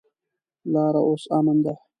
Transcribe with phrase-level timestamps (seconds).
[0.73, 1.73] لاره اوس امن ده.